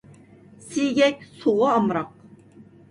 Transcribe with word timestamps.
سىيگەك 0.71 1.21
سۇغا 1.43 1.71
ئامراق. 1.79 2.13